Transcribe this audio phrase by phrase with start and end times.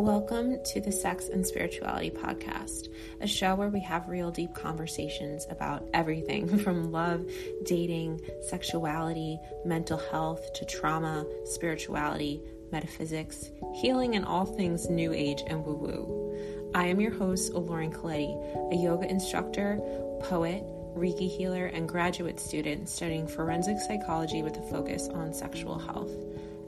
[0.00, 2.88] Welcome to the Sex and Spirituality Podcast,
[3.20, 7.30] a show where we have real deep conversations about everything from love,
[7.64, 12.40] dating, sexuality, mental health to trauma, spirituality,
[12.72, 16.70] metaphysics, healing, and all things new age and woo woo.
[16.74, 19.76] I am your host, Lauren Colletti, a yoga instructor,
[20.22, 20.64] poet,
[20.96, 26.10] Reiki healer, and graduate student studying forensic psychology with a focus on sexual health.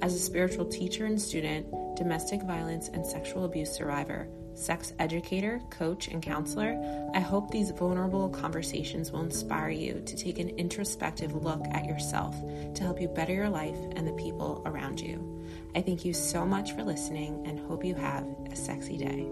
[0.03, 1.67] As a spiritual teacher and student,
[2.03, 6.77] domestic violence and sexual abuse survivor, sex educator, coach, and counselor,
[7.15, 12.35] I hope these vulnerable conversations will inspire you to take an introspective look at yourself
[12.75, 15.45] to help you better your life and the people around you.
[15.77, 19.29] I thank you so much for listening and hope you have a sexy day.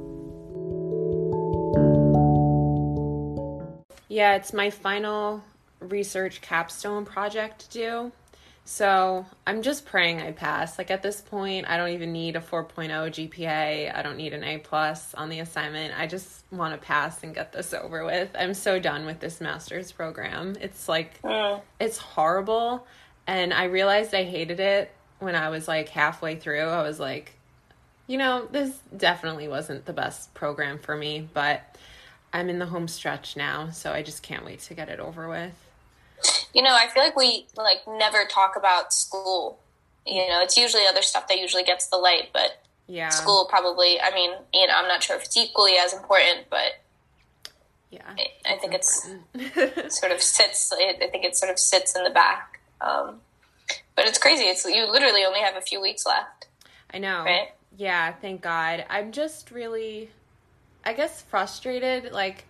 [4.08, 5.42] Yeah, it's my final
[5.80, 8.12] research capstone project do.
[8.64, 10.78] So I'm just praying I pass.
[10.78, 13.94] Like at this point, I don't even need a 4.0 GPA.
[13.94, 15.98] I don't need an A plus on the assignment.
[15.98, 18.30] I just want to pass and get this over with.
[18.38, 20.56] I'm so done with this master's program.
[20.60, 21.60] It's like mm.
[21.80, 22.86] it's horrible,
[23.26, 26.68] and I realized I hated it when I was like halfway through.
[26.68, 27.32] I was like,
[28.06, 31.76] you know, this definitely wasn't the best program for me, but
[32.32, 35.28] I'm in the home stretch now, so I just can't wait to get it over
[35.28, 35.54] with.
[36.54, 39.58] You know, I feel like we like never talk about school.
[40.06, 44.00] You know, it's usually other stuff that usually gets the light, but yeah, school probably.
[44.00, 46.80] I mean, you know, I'm not sure if it's equally as important, but
[47.90, 49.08] yeah, I, I think it's
[49.98, 50.72] sort of sits.
[50.72, 52.60] I think it sort of sits in the back.
[52.80, 53.20] Um,
[53.94, 54.44] but it's crazy.
[54.44, 56.46] It's you literally only have a few weeks left.
[56.92, 57.24] I know.
[57.24, 57.48] Right?
[57.76, 58.84] Yeah, thank God.
[58.88, 60.10] I'm just really,
[60.84, 62.12] I guess, frustrated.
[62.12, 62.44] Like,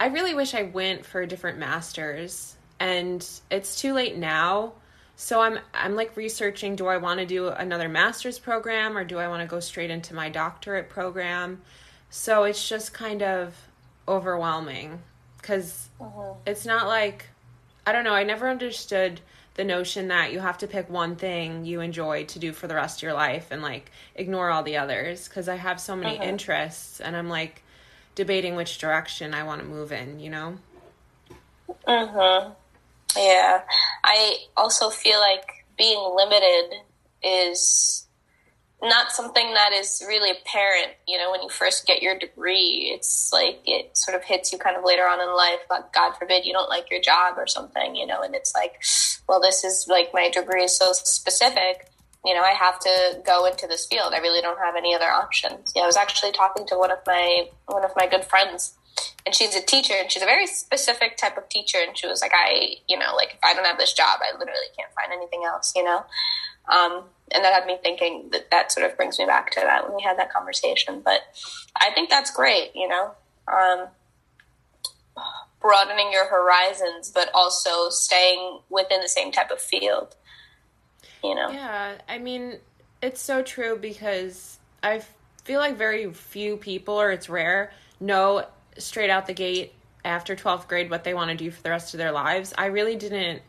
[0.00, 4.72] I really wish I went for a different masters and it's too late now.
[5.16, 9.18] So I'm I'm like researching do I want to do another master's program or do
[9.18, 11.60] I want to go straight into my doctorate program?
[12.10, 13.54] So it's just kind of
[14.06, 15.02] overwhelming
[15.42, 16.34] cuz uh-huh.
[16.46, 17.26] it's not like
[17.86, 19.20] I don't know, I never understood
[19.54, 22.76] the notion that you have to pick one thing you enjoy to do for the
[22.76, 26.16] rest of your life and like ignore all the others because I have so many
[26.16, 26.28] uh-huh.
[26.28, 27.64] interests and I'm like
[28.14, 30.58] debating which direction I want to move in, you know?
[31.88, 32.54] Mhm.
[33.18, 33.62] Yeah.
[34.04, 35.44] I also feel like
[35.76, 36.78] being limited
[37.22, 38.06] is
[38.80, 42.92] not something that is really apparent, you know, when you first get your degree.
[42.94, 46.16] It's like it sort of hits you kind of later on in life, but God
[46.16, 48.80] forbid you don't like your job or something, you know, and it's like,
[49.28, 51.90] well, this is like my degree is so specific,
[52.24, 54.12] you know, I have to go into this field.
[54.14, 55.72] I really don't have any other options.
[55.74, 58.77] Yeah, I was actually talking to one of my one of my good friends
[59.28, 62.22] and she's a teacher and she's a very specific type of teacher and she was
[62.22, 65.12] like i you know like if i don't have this job i literally can't find
[65.12, 66.04] anything else you know?
[66.70, 69.84] Um, and that had me thinking that that sort of brings me back to that
[69.86, 71.20] when we had that conversation but
[71.76, 73.12] i think that's great you know?
[73.52, 73.88] Um,
[75.60, 80.16] broadening your horizons but also staying within the same type of field
[81.22, 81.50] you know?
[81.50, 82.58] Yeah i mean
[83.02, 85.02] it's so true because i
[85.44, 88.44] feel like very few people or it's rare know
[88.76, 89.72] straight out the gate
[90.04, 92.54] after 12th grade what they want to do for the rest of their lives.
[92.56, 93.42] I really didn't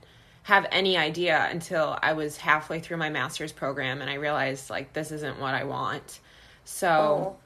[0.44, 4.94] have any idea until I was halfway through my master's program and I realized like
[4.94, 6.20] this isn't what I want.
[6.66, 7.38] So oh.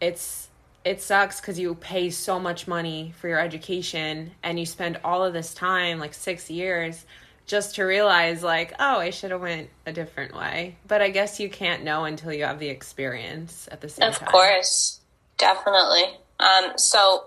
[0.00, 0.48] it's
[0.84, 5.24] it sucks cuz you pay so much money for your education and you spend all
[5.24, 7.04] of this time like 6 years
[7.46, 10.76] just to realize like oh I should have went a different way.
[10.86, 14.18] But I guess you can't know until you have the experience at the same of
[14.18, 14.28] time.
[14.28, 15.00] Of course.
[15.38, 16.18] Definitely.
[16.40, 17.26] Um so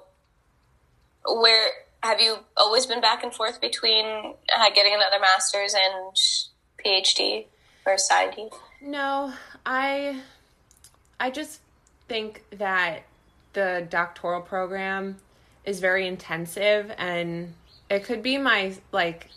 [1.25, 1.69] where
[2.01, 6.15] have you always been back and forth between uh, getting another master's and
[6.85, 7.45] PhD
[7.85, 8.51] or PsyD?
[8.81, 9.33] No,
[9.65, 10.21] I
[11.19, 11.61] I just
[12.09, 13.03] think that
[13.53, 15.17] the doctoral program
[15.63, 17.53] is very intensive and
[17.89, 19.29] it could be my like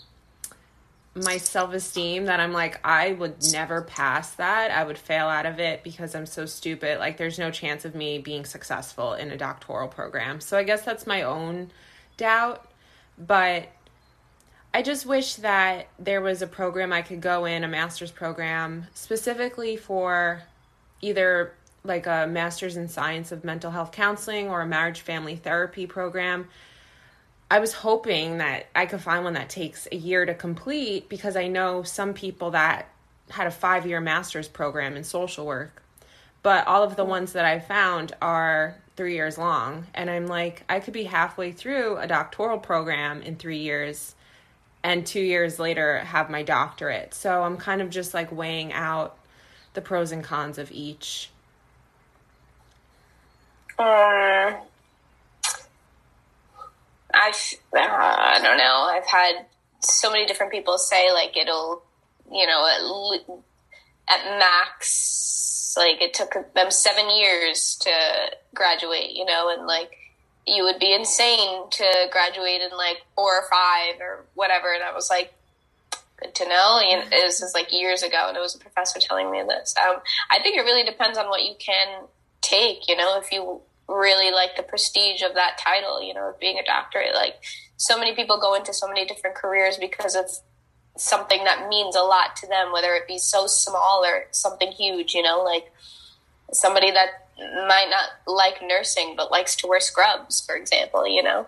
[1.17, 4.71] my self-esteem that I'm like I would never pass that.
[4.71, 6.99] I would fail out of it because I'm so stupid.
[6.99, 10.41] Like there's no chance of me being successful in a doctoral program.
[10.41, 11.71] So I guess that's my own
[12.17, 12.71] doubt,
[13.19, 13.69] but
[14.75, 18.87] I just wish that there was a program I could go in, a master's program
[18.93, 20.43] specifically for
[21.01, 25.87] either like a master's in science of mental health counseling or a marriage family therapy
[25.87, 26.49] program.
[27.51, 31.37] I was hoping that I could find one that takes a year to complete because
[31.37, 32.89] I know some people that
[33.31, 35.83] had a five year master's program in social work.
[36.43, 39.87] But all of the ones that I found are three years long.
[39.95, 44.15] And I'm like, I could be halfway through a doctoral program in three years
[44.83, 47.15] and two years later have my doctorate.
[47.15, 49.17] So I'm kind of just like weighing out
[49.75, 51.31] the pros and cons of each.
[53.79, 54.57] Um,
[57.17, 58.87] I've uh, I don't know.
[58.91, 59.47] I've had
[59.81, 61.83] so many different people say like it'll,
[62.31, 63.31] you know, at,
[64.09, 67.91] at max, like it took them seven years to
[68.55, 69.91] graduate, you know, and like
[70.47, 74.73] you would be insane to graduate in like four or five or whatever.
[74.73, 75.35] And I was like,
[76.21, 76.81] good to know.
[76.83, 79.75] It was just like years ago, and it was a professor telling me this.
[79.79, 79.97] Um,
[80.31, 82.05] I think it really depends on what you can
[82.41, 82.89] take.
[82.89, 86.59] You know, if you really like the prestige of that title, you know, of being
[86.59, 87.37] a doctorate, like
[87.77, 90.27] so many people go into so many different careers because of
[90.97, 95.15] something that means a lot to them, whether it be so small or something huge.
[95.15, 95.73] You know, like
[96.53, 101.07] somebody that might not like nursing but likes to wear scrubs, for example.
[101.07, 101.47] You know,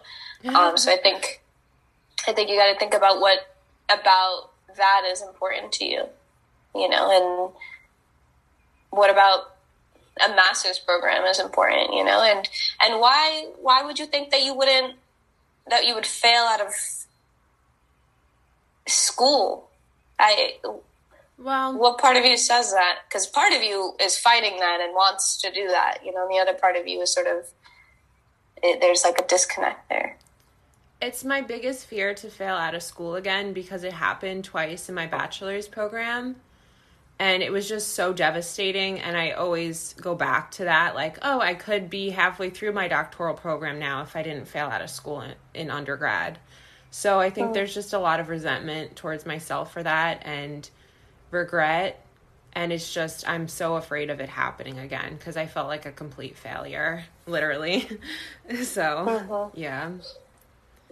[0.54, 1.42] um, so I think
[2.26, 3.56] I think you got to think about what
[3.88, 6.04] about that is important to you,
[6.74, 7.54] you know, and
[8.90, 9.56] what about
[10.24, 12.48] a master's program is important, you know, and
[12.80, 14.94] and why why would you think that you wouldn't
[15.68, 16.72] that you would fail out of
[18.86, 19.68] school?
[20.18, 20.56] I
[21.38, 23.00] well, what part of you says that?
[23.08, 26.34] Because part of you is fighting that and wants to do that, you know, and
[26.34, 27.46] the other part of you is sort of
[28.62, 30.18] it, there's like a disconnect there.
[31.00, 34.96] It's my biggest fear to fail out of school again because it happened twice in
[34.96, 36.36] my bachelor's program.
[37.18, 39.00] And it was just so devastating.
[39.00, 42.86] And I always go back to that like, oh, I could be halfway through my
[42.86, 46.38] doctoral program now if I didn't fail out of school in, in undergrad.
[46.90, 47.52] So I think oh.
[47.52, 50.68] there's just a lot of resentment towards myself for that and
[51.30, 52.04] regret.
[52.52, 55.92] And it's just, I'm so afraid of it happening again because I felt like a
[55.92, 57.88] complete failure, literally.
[58.62, 59.48] so, uh-huh.
[59.54, 59.90] yeah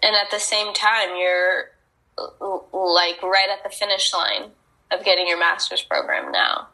[0.02, 1.70] and at the same time you're
[2.72, 4.50] like right at the finish line
[4.90, 6.68] of getting your master's program now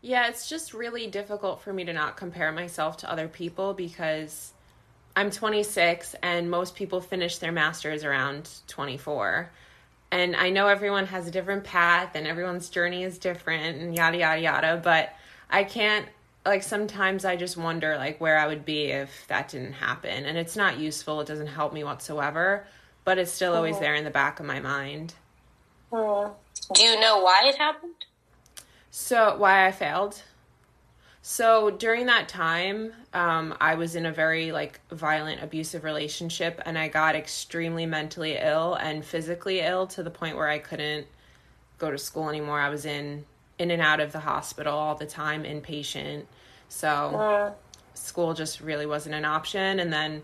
[0.00, 4.52] yeah it's just really difficult for me to not compare myself to other people because
[5.16, 9.50] i'm 26 and most people finish their masters around 24
[10.10, 14.18] and i know everyone has a different path and everyone's journey is different and yada
[14.18, 15.14] yada yada but
[15.50, 16.06] i can't
[16.46, 20.24] like sometimes I just wonder like where I would be if that didn't happen.
[20.24, 22.66] And it's not useful, it doesn't help me whatsoever,
[23.04, 23.84] but it's still always mm-hmm.
[23.84, 25.14] there in the back of my mind.
[25.90, 26.32] Mm.
[26.72, 27.94] Do you know why it happened?
[28.90, 30.22] So, why I failed?
[31.20, 36.78] So, during that time, um, I was in a very like violent abusive relationship and
[36.78, 41.06] I got extremely mentally ill and physically ill to the point where I couldn't
[41.78, 42.60] go to school anymore.
[42.60, 43.24] I was in
[43.58, 46.24] in and out of the hospital all the time, inpatient.
[46.68, 47.52] So uh.
[47.94, 49.80] school just really wasn't an option.
[49.80, 50.22] And then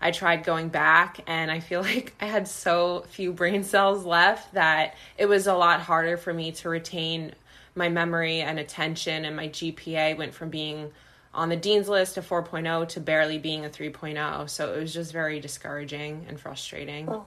[0.00, 4.54] I tried going back, and I feel like I had so few brain cells left
[4.54, 7.34] that it was a lot harder for me to retain
[7.74, 9.24] my memory and attention.
[9.24, 10.92] And my GPA went from being
[11.34, 14.48] on the dean's list to 4.0 to barely being a 3.0.
[14.48, 17.08] So it was just very discouraging and frustrating.
[17.08, 17.26] Oh.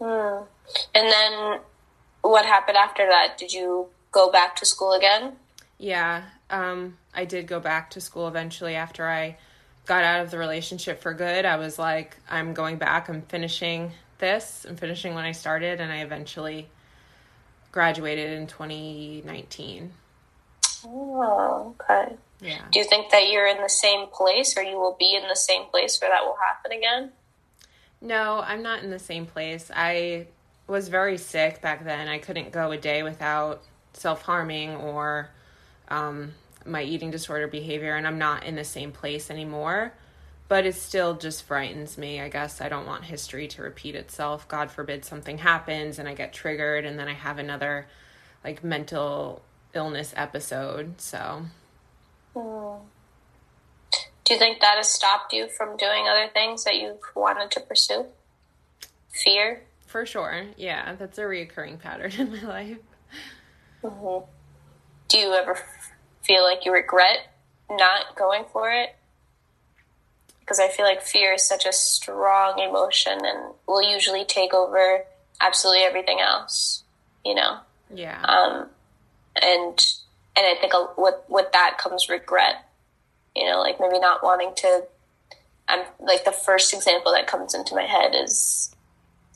[0.00, 0.44] Hmm.
[0.94, 1.60] And then
[2.22, 3.36] what happened after that?
[3.38, 5.36] Did you go back to school again?
[5.78, 9.38] Yeah, um, I did go back to school eventually after I
[9.90, 11.44] got out of the relationship for good.
[11.44, 13.08] I was like, I'm going back.
[13.08, 14.64] I'm finishing this.
[14.68, 16.68] I'm finishing when I started, and I eventually
[17.72, 19.90] graduated in 2019.
[20.84, 22.14] Oh, okay.
[22.40, 22.60] Yeah.
[22.70, 25.34] Do you think that you're in the same place, or you will be in the
[25.34, 27.10] same place where that will happen again?
[28.00, 29.72] No, I'm not in the same place.
[29.74, 30.28] I
[30.68, 32.06] was very sick back then.
[32.06, 35.30] I couldn't go a day without self harming or
[35.88, 39.92] um, my eating disorder behavior, and I'm not in the same place anymore.
[40.48, 42.20] But it still just frightens me.
[42.20, 44.48] I guess I don't want history to repeat itself.
[44.48, 47.86] God forbid something happens and I get triggered, and then I have another
[48.44, 49.42] like mental
[49.74, 51.00] illness episode.
[51.00, 51.42] So.
[52.34, 52.82] Hmm.
[54.24, 57.60] Do you think that has stopped you from doing other things that you've wanted to
[57.60, 58.06] pursue?
[59.08, 59.62] Fear?
[59.86, 60.46] For sure.
[60.56, 62.78] Yeah, that's a reoccurring pattern in my life.
[63.82, 64.24] Mm-hmm.
[65.08, 65.58] Do you ever
[66.30, 67.26] feel like you regret
[67.68, 68.94] not going for it?
[70.38, 75.04] Because I feel like fear is such a strong emotion and will usually take over
[75.40, 76.84] absolutely everything else,
[77.24, 77.58] you know?
[77.92, 78.22] Yeah.
[78.22, 78.68] Um,
[79.42, 79.86] and
[80.36, 82.64] and I think with with that comes regret,
[83.34, 84.84] you know, like maybe not wanting to.
[85.68, 88.74] I'm like the first example that comes into my head is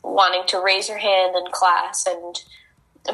[0.03, 2.41] wanting to raise your hand in class and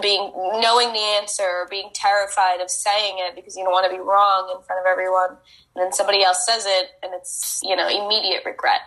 [0.01, 0.31] being
[0.61, 4.55] knowing the answer being terrified of saying it because you don't want to be wrong
[4.57, 5.31] in front of everyone
[5.75, 8.81] and then somebody else says it and it's you know immediate regret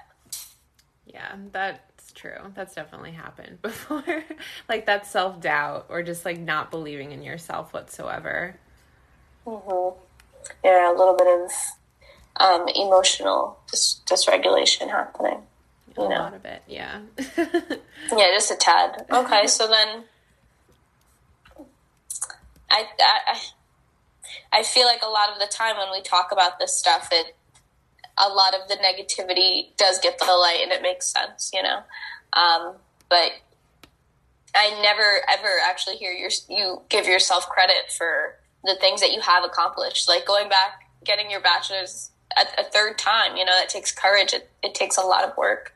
[1.05, 4.23] yeah that's true that's definitely happened before
[4.69, 8.55] like that self-doubt or just like not believing in yourself whatsoever
[9.45, 9.99] mm-hmm.
[10.63, 11.51] yeah a little bit of
[12.37, 15.41] um, emotional dis- dysregulation happening.
[15.97, 16.15] You a know?
[16.15, 17.01] lot of it, yeah.
[17.37, 19.05] yeah, just a tad.
[19.11, 20.05] Okay, so then
[22.73, 23.39] I, I
[24.51, 27.35] I feel like a lot of the time when we talk about this stuff, it
[28.17, 31.79] a lot of the negativity does get the light, and it makes sense, you know.
[32.33, 32.75] Um,
[33.09, 33.31] but
[34.55, 39.21] I never ever actually hear your you give yourself credit for the things that you
[39.21, 43.35] have accomplished, like going back, getting your bachelor's a, a third time.
[43.35, 44.33] You know, that takes courage.
[44.33, 45.73] It, it takes a lot of work.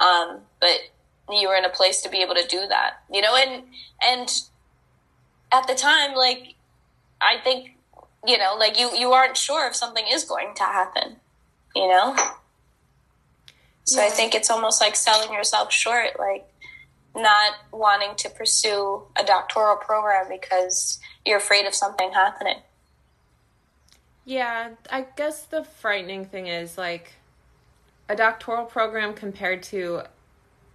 [0.00, 0.78] Um, but
[1.30, 3.02] you were in a place to be able to do that.
[3.12, 3.64] You know, and
[4.02, 4.28] and
[5.52, 6.54] at the time, like
[7.20, 7.76] I think
[8.26, 11.16] you know, like you you aren't sure if something is going to happen.
[11.74, 12.16] You know.
[13.84, 14.06] So yeah.
[14.06, 16.46] I think it's almost like selling yourself short, like
[17.14, 22.58] not wanting to pursue a doctoral program because you're afraid of something happening.
[24.24, 27.14] Yeah, I guess the frightening thing is like
[28.08, 30.02] a doctoral program compared to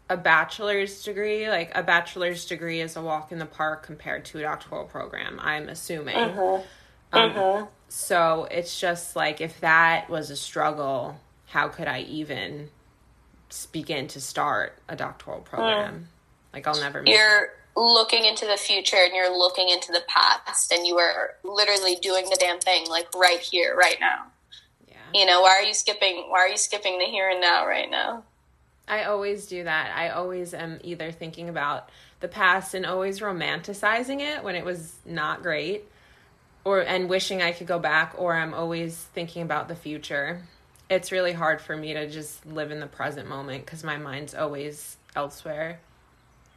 [0.09, 1.50] a bachelor's degree.
[1.50, 5.39] Like a bachelor's degree is a walk in the park compared to a doctoral program,
[5.41, 6.15] I'm assuming.
[6.15, 6.62] Uh-huh.
[7.13, 7.65] Um, uh-huh.
[7.89, 12.69] So it's just like if that was a struggle, how could I even
[13.71, 15.93] begin to start a doctoral program?
[15.93, 16.53] Mm.
[16.53, 17.03] Like I'll never.
[17.05, 21.95] You're looking into the future and you're looking into the past and you are literally
[22.01, 24.24] doing the damn thing like right here right now
[24.88, 27.67] yeah you know why are you skipping why are you skipping the here and now
[27.67, 28.24] right now
[28.88, 29.96] i always do that.
[29.96, 31.89] I always am either thinking about
[32.20, 35.86] the past and always romanticizing it when it was not great
[36.63, 40.42] or and wishing i could go back or i'm always thinking about the future.
[40.89, 44.36] It's really hard for me to just live in the present moment because my mind's
[44.36, 45.80] always elsewhere.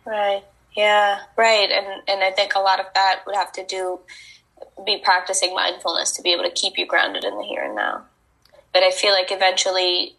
[0.04, 0.42] Right.
[0.76, 1.70] Yeah, right.
[1.70, 4.00] And and I think a lot of that would have to do
[4.84, 8.04] be practicing mindfulness to be able to keep you grounded in the here and now.
[8.72, 10.14] But I feel like eventually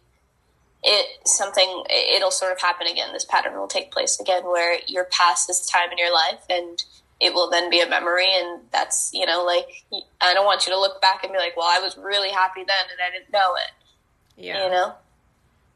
[0.83, 3.12] it something it'll sort of happen again.
[3.13, 6.83] This pattern will take place again where you're past this time in your life and
[7.19, 9.83] it will then be a memory and that's you know like
[10.21, 12.62] i don't want you to look back and be like well i was really happy
[12.62, 14.93] then and i didn't know it yeah you know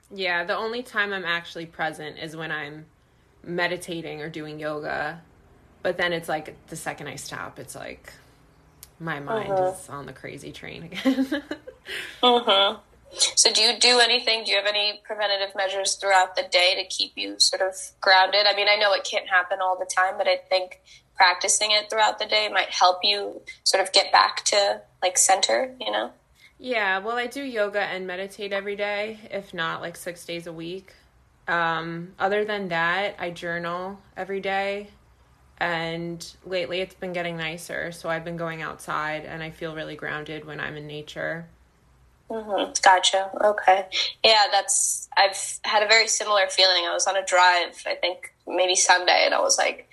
[0.09, 2.85] yeah the only time i'm actually present is when i'm
[3.43, 5.21] meditating or doing yoga.
[5.81, 8.13] But then it's like the second I stop, it's like
[8.99, 9.73] my mind uh-huh.
[9.77, 11.43] is on the crazy train again.
[12.23, 12.77] uh-huh.
[13.35, 14.43] So, do you do anything?
[14.43, 18.45] Do you have any preventative measures throughout the day to keep you sort of grounded?
[18.47, 20.81] I mean, I know it can't happen all the time, but I think
[21.15, 25.75] practicing it throughout the day might help you sort of get back to like center,
[25.79, 26.11] you know?
[26.59, 30.53] Yeah, well, I do yoga and meditate every day, if not like six days a
[30.53, 30.93] week.
[31.47, 34.89] Um, other than that, I journal every day.
[35.57, 37.91] And lately it's been getting nicer.
[37.91, 41.47] So I've been going outside and I feel really grounded when I'm in nature.
[42.29, 42.71] Mm-hmm.
[42.83, 43.29] Gotcha.
[43.43, 43.85] Okay.
[44.23, 46.85] Yeah, that's, I've had a very similar feeling.
[46.85, 49.89] I was on a drive, I think maybe Sunday, and I was like,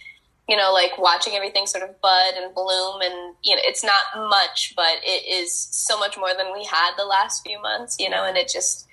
[0.49, 3.03] you know, like watching everything sort of bud and bloom.
[3.03, 6.93] And, you know, it's not much, but it is so much more than we had
[6.97, 8.87] the last few months, you know, and it just,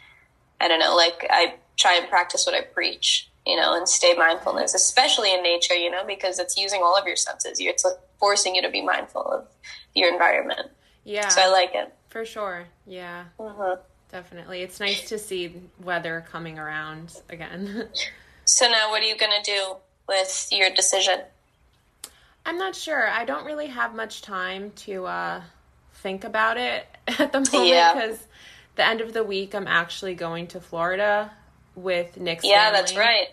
[0.62, 4.14] I don't know, like I try and practice what I preach, you know, and stay
[4.14, 7.60] mindfulness, especially in nature, you know, because it's using all of your senses.
[7.60, 9.48] You it's like forcing you to be mindful of
[9.96, 10.70] your environment.
[11.06, 11.30] Yeah.
[11.30, 11.92] So I like it.
[12.18, 12.66] For sure.
[12.88, 13.26] Yeah.
[13.40, 13.80] Mm-hmm.
[14.12, 14.64] Definitely.
[14.64, 17.90] It's nice to see weather coming around again.
[18.46, 19.76] so now what are you going to do
[20.10, 21.20] with your decision?
[22.44, 23.08] I'm not sure.
[23.08, 25.42] I don't really have much time to uh,
[25.94, 28.18] think about it at the moment because yeah.
[28.78, 31.32] the end of the week I'm actually going to Florida
[31.76, 32.80] with Nick's yeah, family.
[32.80, 33.28] that's right.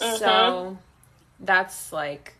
[0.00, 0.16] Mm-hmm.
[0.16, 0.78] So
[1.38, 2.34] that's like,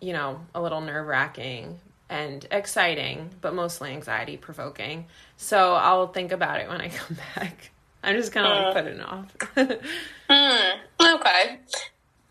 [0.00, 1.80] you know, a little nerve wracking
[2.10, 5.06] and exciting, but mostly anxiety provoking.
[5.36, 7.70] So I'll think about it when I come back.
[8.02, 8.64] I'm just kind of mm.
[8.64, 9.36] like putting it off.
[10.30, 10.74] mm.
[11.00, 11.58] Okay.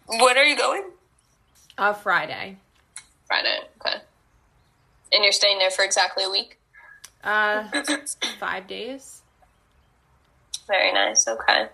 [0.08, 0.84] When are you going?
[1.78, 2.58] Uh, Friday.
[3.28, 3.60] Friday.
[3.82, 3.98] Okay.
[5.12, 6.58] And you're staying there for exactly a week?
[7.24, 7.68] Uh,
[8.40, 9.22] five days.
[10.68, 11.28] Very nice.
[11.28, 11.68] Okay.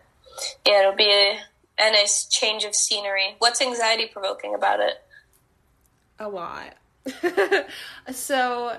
[0.67, 1.39] Yeah, it'll be a,
[1.79, 3.35] a nice change of scenery.
[3.39, 5.03] What's anxiety provoking about it?
[6.19, 6.75] A lot.
[8.11, 8.77] so,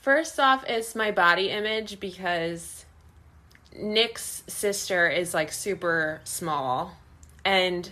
[0.00, 2.84] first off, it's my body image because
[3.76, 6.96] Nick's sister is like super small,
[7.44, 7.88] and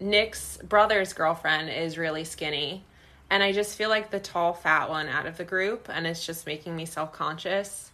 [0.00, 2.84] Nick's brother's girlfriend is really skinny.
[3.30, 6.26] And I just feel like the tall, fat one out of the group, and it's
[6.26, 7.90] just making me self conscious.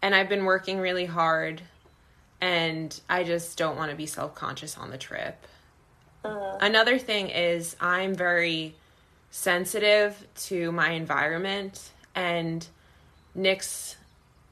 [0.00, 1.62] And I've been working really hard
[2.42, 5.46] and I just don't want to be self conscious on the trip.
[6.24, 8.74] Uh, Another thing is, I'm very
[9.32, 12.64] sensitive to my environment, and
[13.34, 13.96] Nick's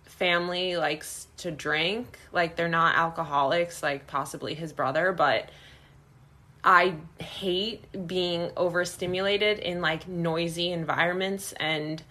[0.06, 2.18] family likes to drink.
[2.32, 5.50] Like they're not alcoholics, like possibly his brother, but
[6.64, 12.02] I hate being overstimulated in like noisy environments and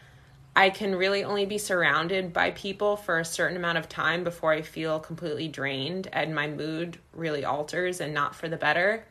[0.55, 4.51] I can really only be surrounded by people for a certain amount of time before
[4.51, 9.05] I feel completely drained and my mood really alters and not for the better.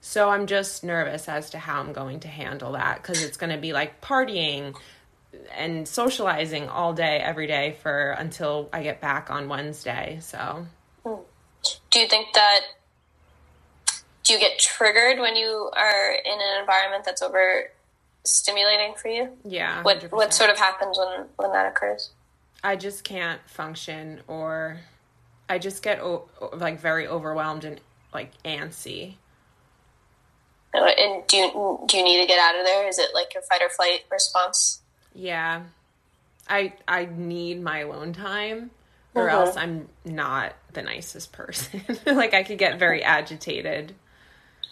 [0.00, 3.52] So I'm just nervous as to how I'm going to handle that because it's going
[3.52, 4.76] to be like partying
[5.56, 10.18] and socializing all day, every day for until I get back on Wednesday.
[10.20, 10.66] So,
[11.04, 11.14] hmm.
[11.90, 12.60] do you think that?
[14.24, 17.70] Do you get triggered when you are in an environment that's over
[18.24, 19.30] stimulating for you?
[19.44, 19.82] Yeah.
[19.82, 19.84] 100%.
[19.84, 22.10] What What sort of happens when when that occurs?
[22.62, 24.78] I just can't function, or
[25.48, 26.02] I just get
[26.52, 27.80] like very overwhelmed and
[28.12, 29.14] like antsy.
[30.84, 32.88] And do you do you need to get out of there?
[32.88, 34.80] Is it like your fight or flight response?
[35.14, 35.62] Yeah,
[36.48, 38.70] I I need my alone time,
[39.14, 39.34] or mm-hmm.
[39.34, 41.82] else I'm not the nicest person.
[42.06, 43.94] like I could get very agitated.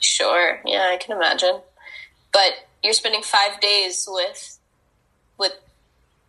[0.01, 0.61] Sure.
[0.65, 1.61] Yeah, I can imagine.
[2.33, 4.59] But you're spending five days with
[5.39, 5.53] with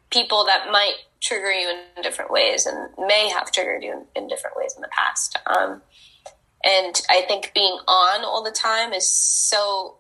[0.09, 4.27] people that might trigger you in different ways and may have triggered you in, in
[4.27, 5.37] different ways in the past.
[5.45, 5.81] Um,
[6.67, 9.95] and I think being on all the time is so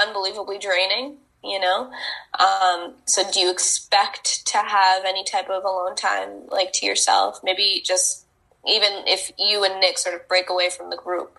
[0.00, 1.92] unbelievably draining, you know?
[2.40, 7.40] Um, so do you expect to have any type of alone time, like to yourself?
[7.44, 8.24] Maybe just
[8.66, 11.38] even if you and Nick sort of break away from the group,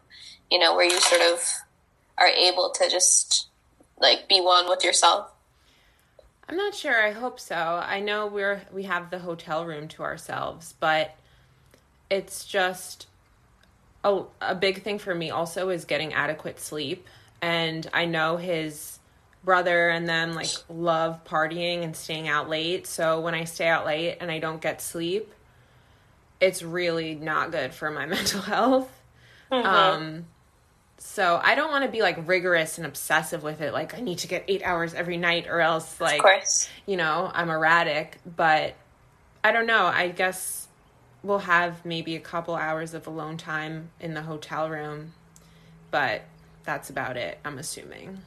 [0.51, 1.43] you know, where you sort of
[2.19, 3.47] are able to just
[3.99, 5.31] like be one with yourself?
[6.47, 7.03] I'm not sure.
[7.03, 7.55] I hope so.
[7.55, 11.15] I know we're we have the hotel room to ourselves, but
[12.11, 13.07] it's just
[14.03, 17.07] a, a big thing for me also is getting adequate sleep.
[17.41, 18.99] And I know his
[19.43, 22.87] brother and them like love partying and staying out late.
[22.87, 25.33] So when I stay out late and I don't get sleep,
[26.39, 28.89] it's really not good for my mental health.
[29.51, 29.67] Mm-hmm.
[29.67, 30.25] Um,
[30.97, 33.73] so I don't want to be like rigorous and obsessive with it.
[33.73, 36.21] Like I need to get eight hours every night, or else like
[36.85, 38.19] you know I'm erratic.
[38.25, 38.75] But
[39.43, 39.85] I don't know.
[39.85, 40.62] I guess
[41.23, 45.13] we'll have maybe a couple hours of alone time in the hotel room,
[45.89, 46.23] but
[46.63, 48.19] that's about it, I'm assuming.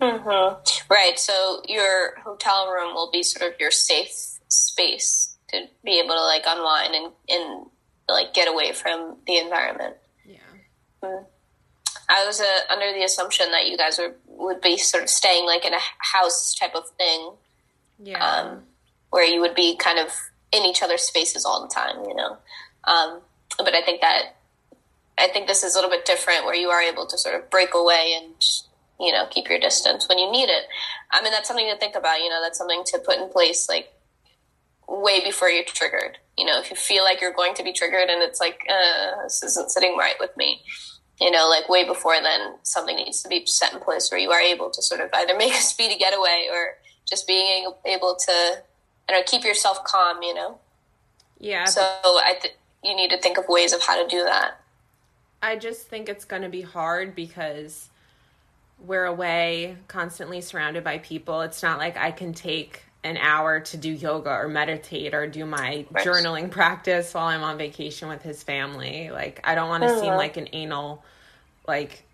[0.00, 0.92] Mm-hmm.
[0.92, 1.18] Right.
[1.18, 6.22] So your hotel room will be sort of your safe space to be able to
[6.22, 7.66] like unwind and, and
[8.08, 9.96] like get away from the environment.
[10.26, 10.38] Yeah.
[11.02, 11.24] Mm.
[12.08, 15.46] I was uh, under the assumption that you guys were would be sort of staying
[15.46, 17.30] like in a house type of thing.
[18.02, 18.24] Yeah.
[18.24, 18.62] Um,
[19.10, 20.08] where you would be kind of
[20.54, 22.38] in each other's spaces all the time, you know.
[22.84, 23.20] Um,
[23.58, 24.36] but I think that
[25.18, 27.50] I think this is a little bit different, where you are able to sort of
[27.50, 28.34] break away and
[29.00, 30.64] you know keep your distance when you need it.
[31.10, 32.20] I mean, that's something to think about.
[32.20, 33.92] You know, that's something to put in place like
[34.88, 36.18] way before you're triggered.
[36.36, 39.22] You know, if you feel like you're going to be triggered and it's like uh,
[39.24, 40.62] this isn't sitting right with me,
[41.20, 44.30] you know, like way before then, something needs to be set in place where you
[44.30, 46.76] are able to sort of either make a speedy getaway or
[47.08, 48.62] just being able to
[49.08, 50.58] Don't know, keep yourself calm, you know?
[51.38, 51.66] Yeah.
[51.66, 54.60] So I th- you need to think of ways of how to do that.
[55.42, 57.90] I just think it's going to be hard because
[58.78, 61.42] we're away, constantly surrounded by people.
[61.42, 65.44] It's not like I can take an hour to do yoga or meditate or do
[65.44, 69.10] my journaling practice while I'm on vacation with his family.
[69.10, 70.00] Like I don't want to mm-hmm.
[70.00, 71.04] seem like an anal
[71.68, 72.04] like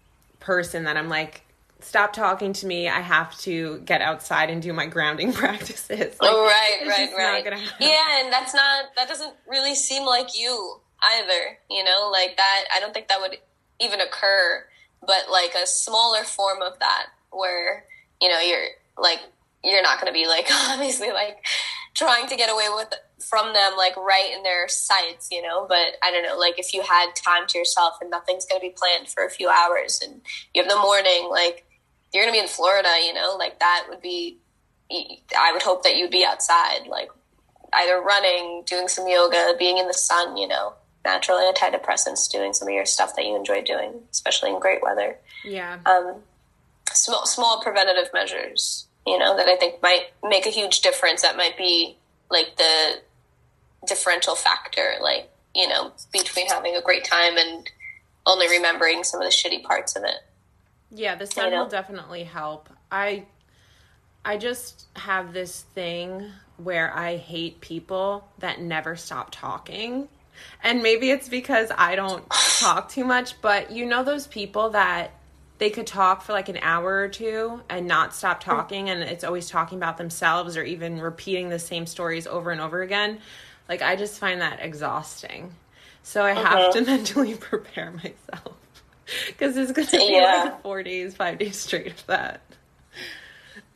[0.41, 1.43] person that I'm like
[1.85, 2.89] stop talking to me.
[2.89, 6.17] I have to get outside and do my grounding practices.
[6.21, 7.59] Like, oh, right, right, right.
[7.79, 12.65] Yeah, and that's not, that doesn't really seem like you either, you know, like that.
[12.75, 13.37] I don't think that would
[13.81, 14.65] even occur,
[15.01, 17.85] but like a smaller form of that where,
[18.21, 18.67] you know, you're
[18.99, 19.21] like,
[19.65, 21.45] you're not going to be like, obviously, like
[21.95, 22.95] trying to get away with
[23.29, 25.67] from them, like right in their sights, you know.
[25.69, 28.67] But I don't know, like if you had time to yourself and nothing's going to
[28.67, 30.21] be planned for a few hours and
[30.55, 31.67] you have the morning, like
[32.13, 34.39] you're going to be in Florida, you know, like that would be,
[34.91, 37.11] I would hope that you'd be outside, like
[37.73, 42.69] either running, doing some yoga, being in the sun, you know, natural antidepressants, doing some
[42.69, 45.17] of your stuff that you enjoy doing, especially in great weather.
[45.45, 45.79] Yeah.
[45.87, 46.17] Um,
[46.93, 51.23] small, small preventative measures, you know, that I think might make a huge difference.
[51.23, 51.97] That might be
[52.31, 53.01] like the
[53.87, 57.69] differential factor, like, you know, between having a great time and
[58.27, 60.17] only remembering some of the shitty parts of it.
[60.91, 62.69] Yeah, the sun will uh, definitely help.
[62.91, 63.27] I
[64.25, 70.09] I just have this thing where I hate people that never stop talking.
[70.63, 72.25] And maybe it's because I don't
[72.61, 75.13] talk too much, but you know those people that
[75.59, 78.45] they could talk for like an hour or two and not stop oh.
[78.45, 82.61] talking and it's always talking about themselves or even repeating the same stories over and
[82.61, 83.19] over again.
[83.69, 85.55] Like I just find that exhausting.
[86.03, 86.73] So I have uh-huh.
[86.73, 88.60] to mentally prepare myself
[89.27, 90.43] because it's going to be Yeah.
[90.45, 92.41] like four days, five days straight of that.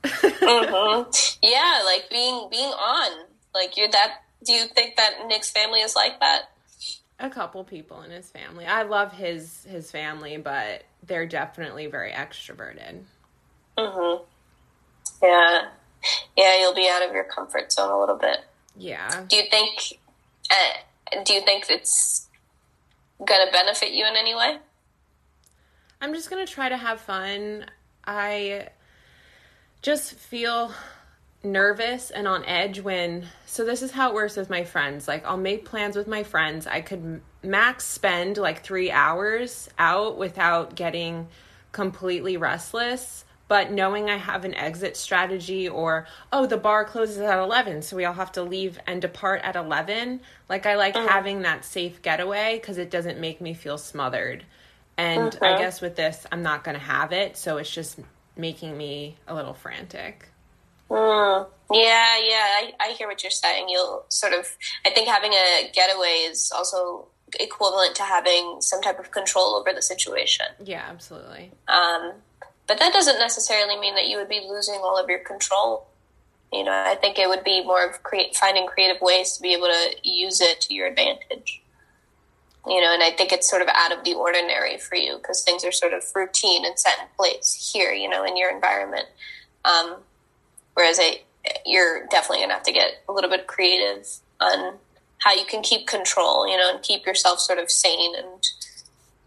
[0.04, 1.02] hmm
[1.42, 3.26] Yeah, like being being on.
[3.54, 4.22] Like you're that.
[4.44, 6.50] Do you think that Nick's family is like that?
[7.20, 8.66] A couple people in his family.
[8.66, 13.02] I love his his family, but they're definitely very extroverted.
[13.78, 14.22] hmm
[15.22, 15.68] Yeah,
[16.36, 16.58] yeah.
[16.60, 18.38] You'll be out of your comfort zone a little bit.
[18.76, 19.24] Yeah.
[19.28, 19.98] Do you think?
[20.50, 22.28] Uh, do you think it's
[23.24, 24.58] gonna benefit you in any way?
[26.00, 27.66] I'm just going to try to have fun.
[28.04, 28.68] I
[29.82, 30.72] just feel
[31.42, 35.06] nervous and on edge when so this is how it works with my friends.
[35.06, 36.66] Like i'll make plans with my friends.
[36.66, 41.28] I could max spend like three hours out without getting
[41.72, 47.38] completely restless but knowing i have an exit strategy or oh the bar closes at
[47.38, 51.08] 11 so we all have to leave and depart at 11 like i like uh-huh.
[51.08, 54.44] having that safe getaway because it doesn't make me feel smothered
[54.96, 57.98] and i guess with this i'm not going to have it so it's just
[58.36, 60.28] making me a little frantic
[60.90, 63.68] Mm, yeah, yeah, I, I hear what you're saying.
[63.68, 64.46] You'll sort of,
[64.86, 67.08] I think having a getaway is also
[67.40, 70.46] equivalent to having some type of control over the situation.
[70.62, 72.12] yeah absolutely Um,
[72.66, 75.88] but that doesn't necessarily mean that you would be losing all of your control.
[76.52, 79.54] You know, I think it would be more of create, finding creative ways to be
[79.54, 81.62] able to use it to your advantage.
[82.66, 85.42] You know, and I think it's sort of out of the ordinary for you because
[85.42, 89.06] things are sort of routine and set in place here, you know, in your environment.
[89.64, 89.96] Um,
[90.72, 91.20] whereas I,
[91.66, 94.08] you're definitely going to have to get a little bit creative
[94.40, 94.76] on
[95.18, 98.46] how you can keep control, you know, and keep yourself sort of sane and,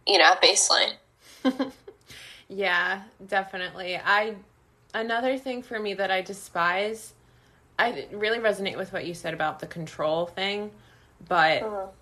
[0.07, 0.93] you know, at baseline.
[2.49, 3.97] Yeah, definitely.
[3.97, 4.35] I
[4.93, 7.13] another thing for me that I despise
[7.77, 10.71] I really resonate with what you said about the control thing,
[11.27, 11.93] but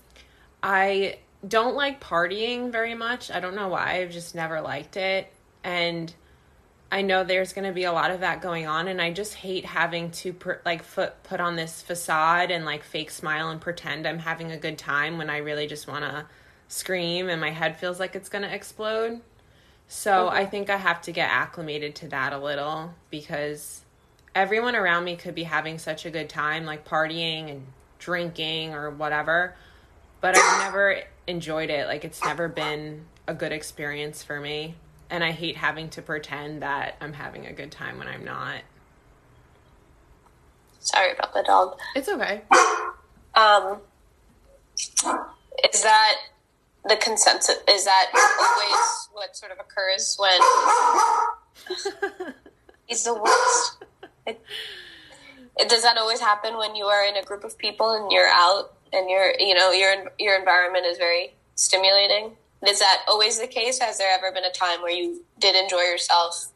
[0.63, 3.31] I don't like partying very much.
[3.31, 4.01] I don't know why.
[4.01, 5.31] I've just never liked it.
[5.63, 6.13] And
[6.91, 9.33] I know there's going to be a lot of that going on and I just
[9.33, 13.59] hate having to per, like foot, put on this facade and like fake smile and
[13.59, 16.25] pretend I'm having a good time when I really just want to
[16.67, 19.19] scream and my head feels like it's going to explode.
[19.87, 23.81] So I think I have to get acclimated to that a little because
[24.33, 27.65] everyone around me could be having such a good time, like partying and
[27.99, 29.55] drinking or whatever,
[30.25, 31.85] but I've never enjoyed it.
[31.85, 34.73] Like it's never been a good experience for me.
[35.11, 38.61] And I hate having to pretend that I'm having a good time when I'm not.
[40.79, 41.77] Sorry about the dog.
[41.95, 42.41] It's okay.
[43.35, 43.81] Um,
[45.63, 46.15] is that
[46.89, 47.57] the consensus?
[47.69, 48.07] Is that
[48.39, 50.39] always what sort of occurs when
[52.87, 53.83] he's the worst?
[54.25, 54.41] It,
[55.59, 58.27] it- does that always happen when you are in a group of people and you're
[58.27, 62.31] out and you're you know your your environment is very stimulating?
[62.67, 63.79] Is that always the case?
[63.79, 66.51] Has there ever been a time where you did enjoy yourself?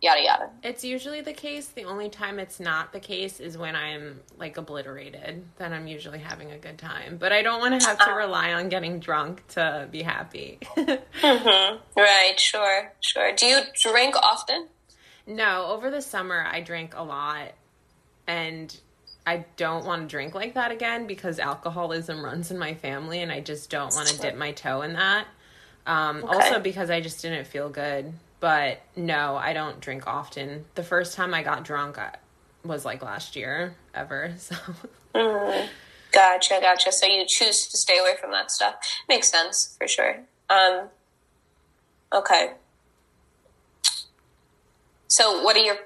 [0.00, 0.50] Yada yada.
[0.62, 1.66] It's usually the case.
[1.66, 5.44] The only time it's not the case is when I'm like obliterated.
[5.56, 7.16] Then I'm usually having a good time.
[7.18, 8.14] But I don't want to have to ah.
[8.14, 10.58] rely on getting drunk to be happy.
[11.18, 11.78] Mm-hmm.
[11.96, 12.38] Right.
[12.38, 12.92] Sure.
[13.00, 13.34] Sure.
[13.34, 14.68] Do you drink often?
[15.26, 17.52] no, over the summer I drank a lot
[18.26, 18.74] and
[19.28, 23.30] I don't want to drink like that again because alcoholism runs in my family and
[23.30, 25.26] I just don't want to dip my toe in that.
[25.86, 28.14] Um, Also because I just didn't feel good.
[28.40, 30.64] But no, I don't drink often.
[30.76, 32.16] The first time I got drunk I,
[32.64, 34.32] was like last year ever.
[34.38, 34.56] So
[36.10, 36.90] Gotcha, gotcha.
[36.90, 38.76] So you choose to stay away from that stuff.
[39.10, 40.20] Makes sense for sure.
[40.48, 40.88] Um,
[42.14, 42.52] okay.
[45.08, 45.76] So what are your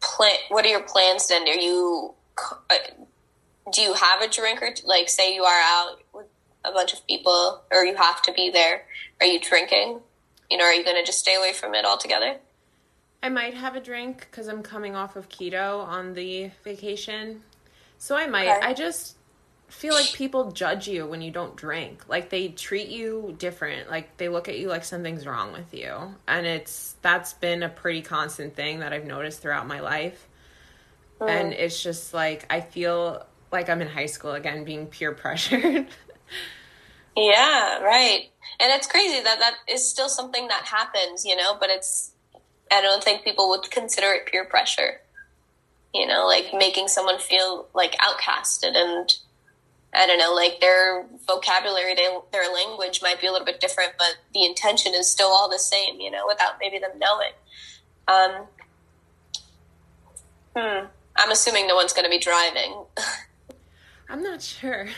[0.00, 0.36] plan?
[0.50, 1.48] What are your plans then?
[1.48, 2.74] Are you uh, Uh,
[3.72, 6.26] do you have a drink or like say you are out with
[6.64, 8.82] a bunch of people or you have to be there?
[9.20, 10.00] Are you drinking?
[10.50, 12.36] You know, are you going to just stay away from it altogether?
[13.22, 17.42] I might have a drink because I'm coming off of keto on the vacation.
[17.98, 18.48] So I might.
[18.48, 18.66] Okay.
[18.66, 19.16] I just
[19.68, 22.08] feel like people judge you when you don't drink.
[22.08, 23.90] Like they treat you different.
[23.90, 26.14] Like they look at you like something's wrong with you.
[26.26, 30.26] And it's that's been a pretty constant thing that I've noticed throughout my life.
[31.28, 35.86] And it's just like I feel like I'm in high school again being peer pressured.
[37.16, 38.30] Yeah, right.
[38.60, 42.12] And it's crazy that that is still something that happens, you know, but it's,
[42.70, 45.00] I don't think people would consider it peer pressure.
[45.92, 49.12] You know, like making someone feel like outcasted and
[49.92, 53.94] I don't know, like their vocabulary, they, their language might be a little bit different,
[53.98, 57.32] but the intention is still all the same, you know, without maybe them knowing.
[58.06, 58.46] Um,
[60.56, 60.86] hmm.
[61.20, 62.74] I'm assuming no one's going to be driving.
[64.08, 64.88] I'm not sure.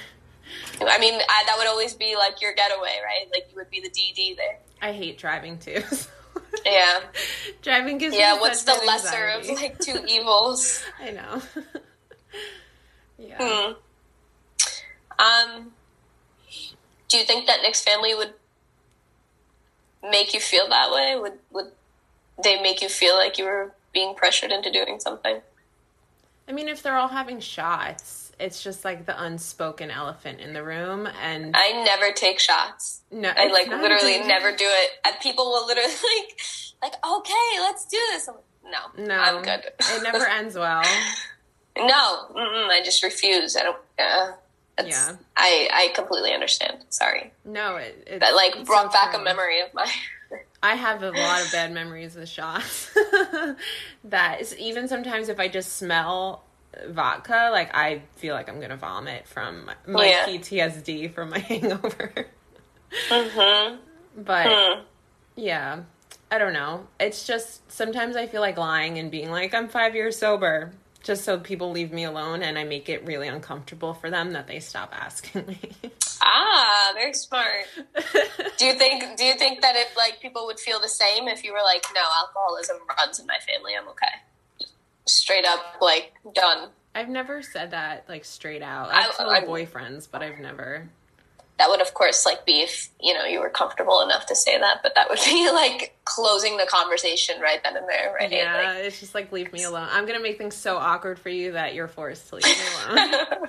[0.80, 3.26] I mean, I, that would always be like your getaway, right?
[3.32, 4.58] Like you would be the DD there.
[4.80, 5.80] I hate driving too.
[5.90, 6.08] so-
[6.64, 7.00] Yeah.
[7.60, 8.40] driving gives me Yeah.
[8.40, 10.82] What's the lesser of like two evils?
[11.00, 11.42] I know.
[13.18, 13.36] yeah.
[13.38, 13.72] Hmm.
[15.18, 15.72] Um,
[17.08, 18.32] do you think that Nick's family would
[20.02, 21.16] make you feel that way?
[21.18, 21.72] Would would
[22.42, 25.40] they make you feel like you were being pressured into doing something?
[26.48, 30.62] I mean, if they're all having shots, it's just like the unspoken elephant in the
[30.64, 33.02] room, and I never take shots.
[33.10, 34.90] no, I like literally never do it.
[35.06, 36.40] And people will literally like,
[36.82, 38.26] like, okay, let's do this.
[38.28, 38.36] Like,
[38.96, 39.64] no, No, I'm good.
[39.78, 40.82] it never ends well.
[41.76, 43.56] no, I just refuse.
[43.56, 43.76] I don't.
[43.98, 44.32] Uh,
[44.84, 45.12] Yeah.
[45.36, 46.78] I I completely understand.
[46.88, 49.20] Sorry, No, it, it's, that like brought so back true.
[49.20, 49.86] a memory of my.
[50.62, 52.90] I have a lot of bad memories with shots.
[54.04, 56.44] that is even sometimes if I just smell
[56.88, 60.26] vodka, like I feel like I'm gonna vomit from my, Yeah.
[60.26, 62.26] PTSD from my hangover.
[63.10, 63.76] hmm
[64.16, 64.80] but Hmm.
[65.36, 65.80] yeah,
[66.30, 66.86] I don't know.
[67.00, 70.72] It's just sometimes I feel like lying and being like I'm five years sober,
[71.02, 74.46] just so people leave me alone, and I make it really uncomfortable for them that
[74.46, 75.58] they stop asking me.
[76.24, 77.64] Ah, very smart.
[78.58, 79.16] Do you think?
[79.16, 81.84] Do you think that if like people would feel the same if you were like,
[81.94, 84.66] no, alcoholism runs in my family, I'm okay,
[85.04, 86.68] straight up like done.
[86.94, 88.90] I've never said that like straight out.
[88.92, 90.88] I've told I- boyfriends, but I've never.
[91.58, 94.58] That would, of course, like be if you know you were comfortable enough to say
[94.58, 98.30] that, but that would be like closing the conversation right then and there, right?
[98.32, 99.88] Yeah, Like, it's just like leave me alone.
[99.90, 102.52] I'm gonna make things so awkward for you that you're forced to leave me
[102.88, 103.48] alone.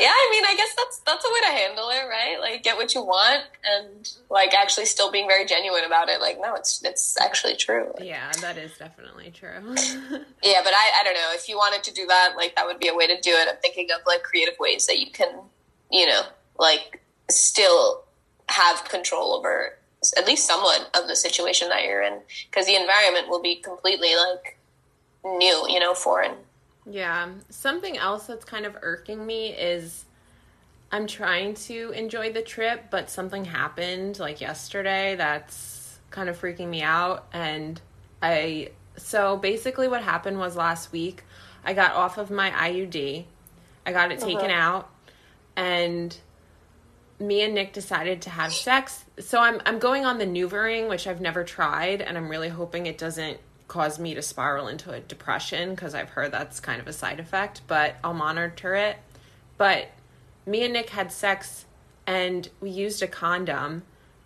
[0.00, 2.40] Yeah, I mean, I guess that's that's a way to handle it, right?
[2.40, 6.20] Like, get what you want, and like actually still being very genuine about it.
[6.20, 7.92] Like, no, it's it's actually true.
[8.00, 9.50] yeah, that is definitely true.
[10.42, 11.30] Yeah, but I, I don't know.
[11.32, 13.46] If you wanted to do that, like that would be a way to do it.
[13.48, 15.28] I'm thinking of like creative ways that you can,
[15.90, 16.22] you know,
[16.58, 18.04] like still
[18.48, 19.76] have control over
[20.16, 24.16] at least somewhat of the situation that you're in because the environment will be completely
[24.16, 24.58] like
[25.24, 26.32] new, you know, foreign.
[26.86, 30.04] Yeah, something else that's kind of irking me is
[30.92, 36.68] I'm trying to enjoy the trip, but something happened like yesterday that's kind of freaking
[36.68, 37.26] me out.
[37.32, 37.80] And
[38.22, 41.24] I, so basically, what happened was last week
[41.64, 43.24] I got off of my IUD,
[43.86, 44.26] I got it uh-huh.
[44.26, 44.90] taken out,
[45.56, 46.16] and
[47.18, 49.04] me and Nick decided to have sex.
[49.18, 52.86] So I'm I'm going on the Nuvaring, which I've never tried, and I'm really hoping
[52.86, 53.38] it doesn't
[53.70, 57.20] cause me to spiral into a depression because I've heard that's kind of a side
[57.20, 58.96] effect, but I'll monitor it.
[59.58, 59.86] But
[60.44, 61.66] me and Nick had sex
[62.04, 63.84] and we used a condom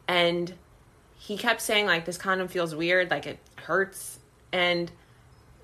[0.09, 0.55] and
[1.19, 4.19] he kept saying like this condom feels weird, like it hurts
[4.51, 4.91] and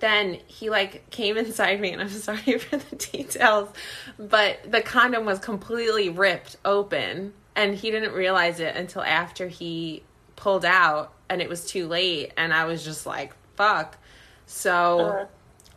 [0.01, 3.71] then he like came inside me and I'm sorry for the details,
[4.19, 10.03] but the condom was completely ripped open and he didn't realize it until after he
[10.37, 13.99] pulled out and it was too late and I was just like fuck.
[14.47, 15.27] So Uh-huh.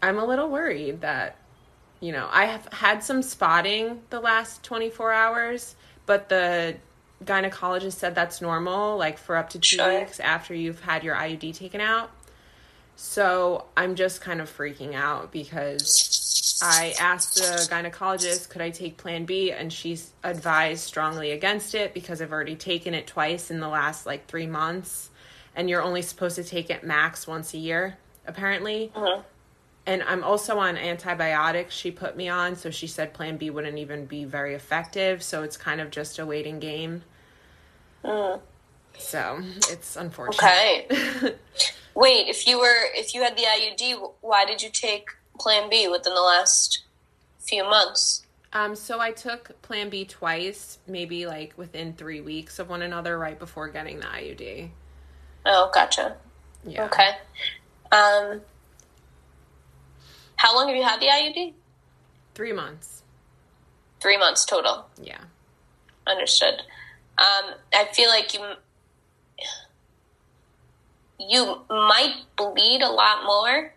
[0.01, 1.35] I'm a little worried that
[1.99, 6.75] you know, I have had some spotting the last 24 hours, but the
[7.23, 9.99] gynecologist said that's normal, like for up to two Sure.
[9.99, 12.11] weeks after you've had your IUD taken out.
[12.95, 18.97] So I'm just kind of freaking out because I asked the gynecologist, could I take
[18.97, 19.51] Plan B?
[19.53, 24.05] And she's advised strongly against it because I've already taken it twice in the last
[24.05, 25.09] like three months.
[25.55, 28.91] And you're only supposed to take it max once a year, apparently.
[28.95, 29.23] Mhm.
[29.85, 32.55] And I'm also on antibiotics she put me on.
[32.55, 35.21] So she said Plan B wouldn't even be very effective.
[35.21, 37.03] So it's kind of just a waiting game.
[38.03, 38.39] Mm.
[38.97, 40.87] So it's unfortunate.
[40.91, 41.35] Okay.
[41.95, 45.87] Wait, if you were if you had the IUD, why did you take Plan B
[45.87, 46.83] within the last
[47.39, 48.25] few months?
[48.53, 53.17] Um, so I took Plan B twice, maybe like within three weeks of one another,
[53.17, 54.69] right before getting the IUD.
[55.45, 56.15] Oh, gotcha.
[56.65, 56.85] Yeah.
[56.85, 57.09] Okay.
[57.91, 58.41] Um,
[60.35, 61.53] how long have you had the IUD?
[62.35, 63.03] Three months.
[64.01, 64.87] Three months total.
[65.01, 65.21] Yeah.
[66.07, 66.55] Understood.
[67.17, 68.41] Um, I feel like you
[71.19, 73.73] you might bleed a lot more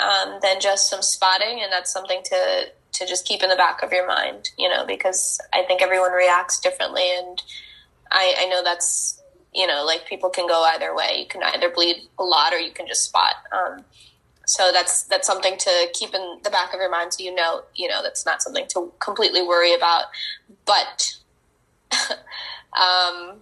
[0.00, 3.82] um, than just some spotting, and that's something to to just keep in the back
[3.82, 4.50] of your mind.
[4.58, 7.42] You know, because I think everyone reacts differently, and
[8.10, 9.19] I, I know that's
[9.52, 11.16] you know like people can go either way.
[11.18, 13.34] You can either bleed a lot or you can just spot.
[13.52, 13.84] Um,
[14.46, 17.62] so that's that's something to keep in the back of your mind, so you know
[17.74, 20.04] you know that's not something to completely worry about,
[20.66, 21.16] but.
[22.78, 23.40] um,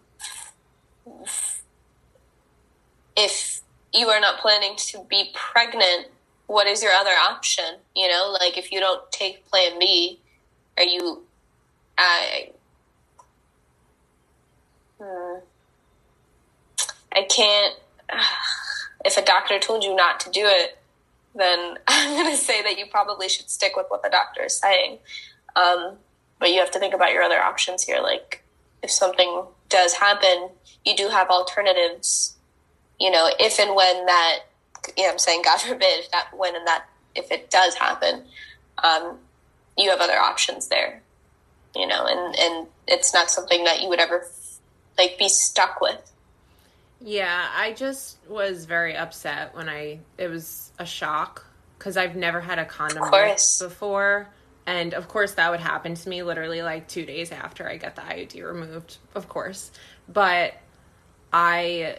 [3.17, 3.61] if
[3.93, 6.07] you are not planning to be pregnant,
[6.47, 7.65] what is your other option?
[7.95, 10.21] You know, like if you don't take Plan B,
[10.77, 11.25] Are you,
[11.99, 12.51] I,
[15.01, 15.39] hmm,
[17.19, 17.75] I can't,
[19.05, 20.79] if a doctor told you not to do it,
[21.35, 24.57] then I'm going to say that you probably should stick with what the doctor is
[24.57, 24.99] saying.
[25.57, 25.97] Um,
[26.39, 28.01] but you have to think about your other options here.
[28.01, 28.45] Like,
[28.83, 30.51] if something does happen,
[30.85, 32.37] you do have alternatives.
[33.01, 34.41] You know, if and when that,
[34.99, 38.23] I'm saying, God forbid, if that when and that if it does happen,
[38.83, 39.19] um,
[39.77, 41.03] you have other options there.
[41.75, 44.25] You know, and and it's not something that you would ever
[44.97, 46.11] like be stuck with.
[47.01, 51.45] Yeah, I just was very upset when I it was a shock
[51.79, 53.05] because I've never had a condom
[53.61, 54.29] before.
[54.67, 57.97] And of course, that would happen to me literally like two days after I get
[57.97, 59.71] the IUD removed, of course.
[60.09, 60.55] But
[61.33, 61.99] I,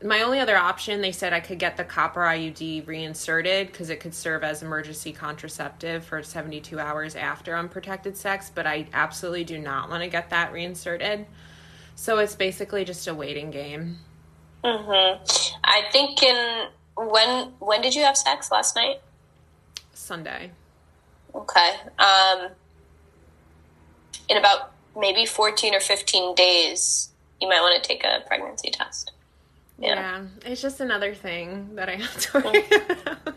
[0.00, 3.98] my only other option, they said I could get the copper IUD reinserted because it
[3.98, 8.48] could serve as emergency contraceptive for 72 hours after unprotected sex.
[8.54, 11.26] But I absolutely do not want to get that reinserted.
[11.96, 13.98] So it's basically just a waiting game.
[14.64, 15.56] Mm-hmm.
[15.62, 19.00] I think in when when did you have sex last night?
[19.92, 20.50] Sunday.
[21.34, 21.74] Okay.
[21.98, 22.48] Um,
[24.28, 29.12] in about maybe 14 or 15 days, you might want to take a pregnancy test.
[29.78, 29.94] Yeah.
[29.94, 33.34] yeah it's just another thing that I have to worry about.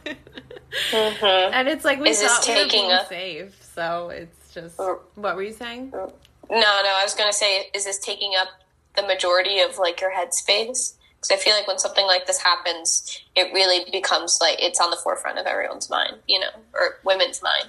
[0.91, 1.53] Mm-hmm.
[1.53, 3.05] And it's like we Is thought we were being a...
[3.07, 4.77] safe, so it's just.
[4.77, 5.89] What were you saying?
[5.91, 6.07] No,
[6.49, 8.47] no, I was going to say, is this taking up
[8.95, 10.96] the majority of like your headspace?
[11.19, 14.91] Because I feel like when something like this happens, it really becomes like it's on
[14.91, 17.65] the forefront of everyone's mind, you know, or women's mind.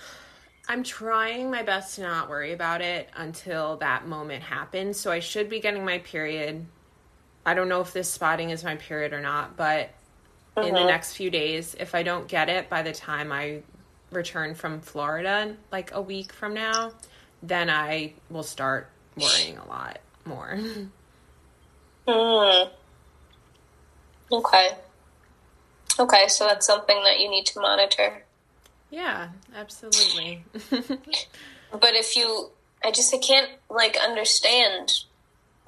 [0.68, 5.00] I'm trying my best to not worry about it until that moment happens.
[5.00, 6.66] So I should be getting my period.
[7.46, 9.88] I don't know if this spotting is my period or not, but
[10.58, 10.86] in the uh-huh.
[10.86, 13.62] next few days, if I don't get it by the time I
[14.10, 16.92] return from Florida, like a week from now,
[17.42, 20.58] then I will start worrying a lot more.
[22.08, 22.70] Mm.
[24.30, 24.70] Okay.
[25.98, 28.22] Okay, so that's something that you need to monitor.
[28.90, 30.44] Yeah, absolutely.
[30.70, 32.50] but if you,
[32.84, 35.04] I just, I can't like understand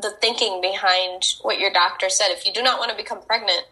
[0.00, 2.28] the thinking behind what your doctor said.
[2.28, 3.66] If you do not want to become pregnant,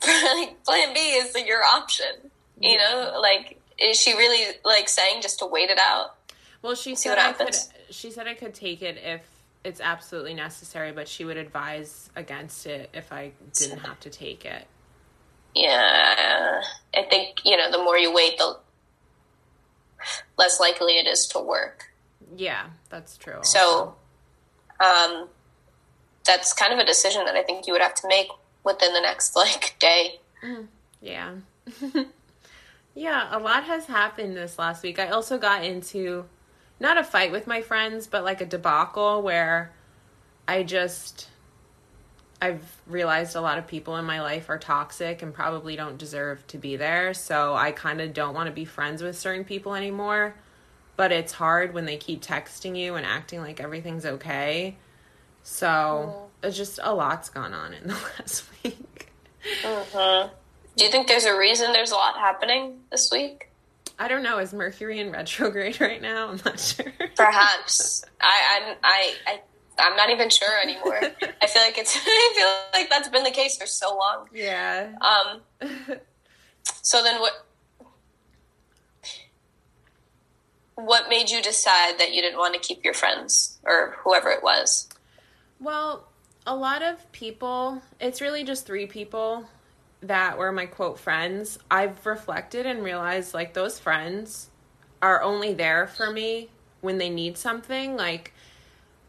[0.00, 2.30] plan B is your option.
[2.60, 2.76] You yeah.
[2.76, 6.14] know, like, is she really like saying just to wait it out?
[6.62, 7.54] Well, she said I could.
[7.90, 9.20] She said I could take it if
[9.66, 14.44] it's absolutely necessary, but she would advise against it if I didn't have to take
[14.44, 14.64] it.
[15.56, 16.62] Yeah,
[16.94, 18.58] I think you know the more you wait, the
[20.38, 21.92] less likely it is to work.
[22.36, 23.40] Yeah, that's true.
[23.42, 23.96] So,
[24.78, 25.28] um,
[26.24, 28.28] that's kind of a decision that I think you would have to make
[28.62, 30.20] within the next like day.
[30.44, 30.68] Mm,
[31.00, 31.34] yeah.
[32.94, 35.00] yeah, a lot has happened this last week.
[35.00, 36.26] I also got into
[36.78, 39.72] not a fight with my friends, but like a debacle where
[40.46, 41.28] I just
[42.40, 46.46] I've realized a lot of people in my life are toxic and probably don't deserve
[46.48, 47.14] to be there.
[47.14, 50.34] So I kind of don't want to be friends with certain people anymore.
[50.96, 54.76] But it's hard when they keep texting you and acting like everything's okay.
[55.42, 59.12] So it's just a lot's gone on in the last week.
[59.62, 60.34] Mm-hmm.
[60.76, 63.50] Do you think there's a reason there's a lot happening this week?
[63.98, 64.38] I don't know.
[64.38, 66.28] Is Mercury in retrograde right now?
[66.28, 66.92] I'm not sure.
[67.14, 68.04] Perhaps.
[68.20, 69.40] I, I, I,
[69.78, 71.00] I'm not even sure anymore.
[71.42, 71.96] I feel like it's.
[71.96, 74.28] I feel like that's been the case for so long.
[74.32, 74.92] Yeah.
[75.00, 75.98] Um.
[76.82, 77.32] So then, what?
[80.74, 84.42] What made you decide that you didn't want to keep your friends or whoever it
[84.42, 84.88] was?
[85.58, 86.08] Well,
[86.46, 87.80] a lot of people.
[87.98, 89.46] It's really just three people
[90.02, 94.50] that were my quote friends, I've reflected and realized like those friends
[95.02, 96.48] are only there for me
[96.80, 97.96] when they need something.
[97.96, 98.32] Like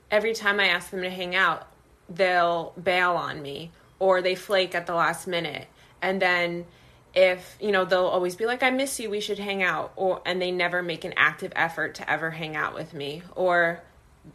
[0.09, 1.67] every time I ask them to hang out,
[2.09, 5.67] they'll bail on me or they flake at the last minute.
[6.01, 6.65] And then
[7.13, 10.21] if, you know, they'll always be like I miss you, we should hang out or
[10.25, 13.81] and they never make an active effort to ever hang out with me or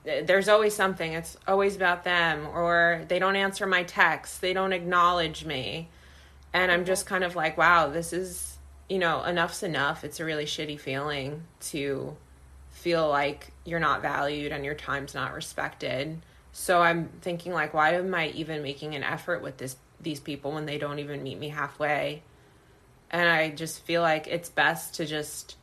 [0.04, 4.72] there's always something it's always about them or they don't answer my texts they don't
[4.72, 5.88] acknowledge me
[6.52, 8.56] and I'm just kind of like, wow, this is,
[8.88, 10.04] you know, enough's enough.
[10.04, 12.16] It's a really shitty feeling to
[12.70, 16.20] feel like you're not valued and your time's not respected.
[16.52, 20.52] So I'm thinking like why am I even making an effort with this these people
[20.52, 22.22] when they don't even meet me halfway?
[23.10, 25.56] And I just feel like it's best to just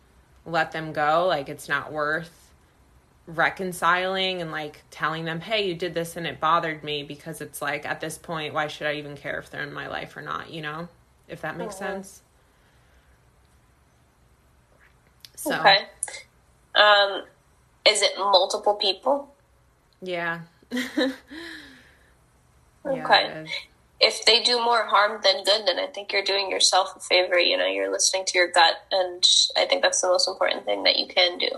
[0.46, 1.28] let them go.
[1.28, 2.39] Like it's not worth
[3.36, 7.62] reconciling and like telling them, hey, you did this and it bothered me because it's
[7.62, 10.22] like at this point, why should I even care if they're in my life or
[10.22, 10.88] not, you know?
[11.28, 12.22] If that makes sense.
[15.36, 15.78] So, Okay.
[16.76, 17.24] Um,
[17.86, 19.34] is it multiple people?
[20.02, 20.42] yeah.
[22.86, 23.46] Yeah, Okay.
[24.00, 27.38] If they do more harm than good, then I think you're doing yourself a favor.
[27.38, 29.22] You know, you're listening to your gut, and
[29.58, 31.50] I think that's the most important thing that you can do.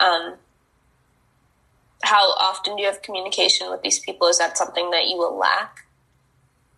[0.00, 0.36] Um,
[2.02, 4.28] how often do you have communication with these people?
[4.28, 5.86] Is that something that you will lack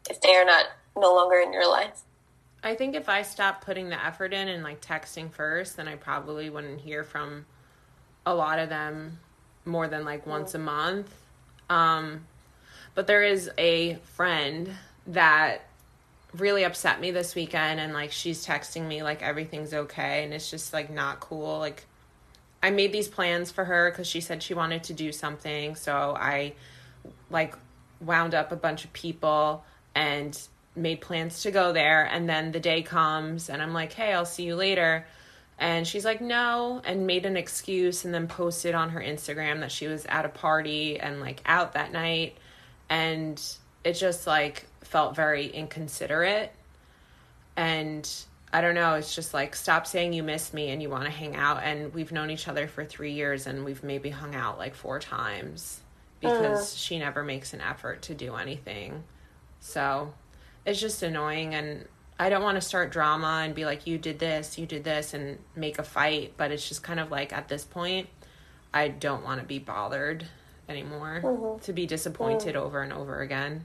[0.09, 0.66] if they are not
[0.97, 2.03] no longer in your life?
[2.62, 5.97] I think if I stopped putting the effort in and like texting first, then I
[5.97, 7.47] probably wouldn't hear from
[8.25, 9.18] a lot of them
[9.64, 11.12] more than like once a month.
[11.68, 12.27] Um,
[12.95, 14.70] but there is a friend
[15.09, 15.66] that
[16.35, 20.51] really upset me this weekend, and like she's texting me like everything's okay, and it's
[20.51, 21.59] just like not cool.
[21.59, 21.85] Like
[22.65, 26.17] I made these plans for her because she said she wanted to do something, so
[26.19, 26.55] I
[27.29, 27.57] like
[28.01, 29.62] wound up a bunch of people
[29.95, 30.35] and
[30.75, 32.07] made plans to go there.
[32.07, 35.07] And then the day comes and I'm like, "Hey, I'll see you later."
[35.59, 39.71] And she's like, "No," and made an excuse and then posted on her Instagram that
[39.71, 42.39] she was at a party and like out that night.
[42.89, 43.39] And
[43.85, 46.51] it just like felt very inconsiderate.
[47.57, 48.11] And
[48.55, 51.11] I don't know, it's just like stop saying you miss me and you want to
[51.11, 54.59] hang out and we've known each other for 3 years and we've maybe hung out
[54.59, 55.81] like four times
[56.21, 56.79] because mm.
[56.79, 59.03] she never makes an effort to do anything.
[59.59, 60.15] So,
[60.65, 64.21] it's just annoying and I don't want to start drama and be like you did
[64.21, 67.49] this, you did this and make a fight, but it's just kind of like at
[67.49, 68.09] this point
[68.73, 70.27] I don't want to be bothered
[70.69, 71.65] anymore mm-hmm.
[71.65, 72.61] to be disappointed mm.
[72.61, 73.65] over and over again.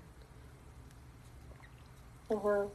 [2.32, 2.70] Mm-hmm.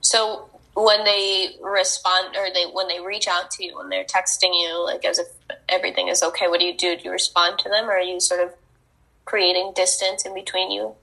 [0.00, 4.52] So when they respond or they when they reach out to you when they're texting
[4.52, 5.28] you like as if
[5.68, 6.96] everything is okay, what do you do?
[6.96, 8.54] Do you respond to them or are you sort of
[9.24, 10.94] creating distance in between you?